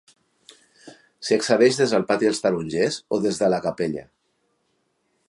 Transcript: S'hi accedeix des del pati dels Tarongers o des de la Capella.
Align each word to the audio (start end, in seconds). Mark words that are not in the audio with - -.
S'hi 1.27 1.35
accedeix 1.35 1.77
des 1.81 1.93
del 1.95 2.07
pati 2.13 2.29
dels 2.29 2.43
Tarongers 2.47 2.97
o 3.19 3.21
des 3.27 3.41
de 3.43 3.51
la 3.55 3.63
Capella. 3.67 4.07